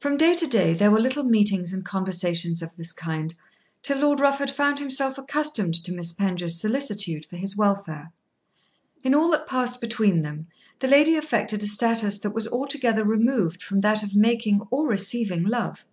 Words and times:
From 0.00 0.18
day 0.18 0.34
to 0.34 0.46
day 0.46 0.74
there 0.74 0.90
were 0.90 1.00
little 1.00 1.24
meetings 1.24 1.72
and 1.72 1.82
conversations 1.82 2.60
of 2.60 2.76
this 2.76 2.92
kind 2.92 3.34
till 3.80 4.00
Lord 4.00 4.20
Rufford 4.20 4.50
found 4.50 4.78
himself 4.78 5.16
accustomed 5.16 5.74
to 5.82 5.92
Miss 5.94 6.12
Penge's 6.12 6.60
solicitude 6.60 7.24
for 7.24 7.36
his 7.38 7.56
welfare. 7.56 8.12
In 9.02 9.14
all 9.14 9.30
that 9.30 9.46
passed 9.46 9.80
between 9.80 10.20
them 10.20 10.46
the 10.80 10.88
lady 10.88 11.16
affected 11.16 11.62
a 11.62 11.66
status 11.68 12.18
that 12.18 12.34
was 12.34 12.46
altogether 12.46 13.02
removed 13.02 13.62
from 13.62 13.80
that 13.80 14.02
of 14.02 14.14
making 14.14 14.60
or 14.70 14.86
receiving 14.86 15.42
love. 15.42 15.86